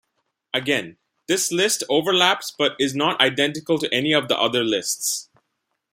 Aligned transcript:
Again, 0.51 0.97
this 1.27 1.51
list 1.51 1.83
overlaps 1.87 2.49
but 2.49 2.75
is 2.79 2.95
not 2.95 3.21
identical 3.21 3.77
to 3.77 3.93
any 3.93 4.13
of 4.13 4.29
the 4.29 4.35
other 4.39 4.63
lists. 4.63 5.29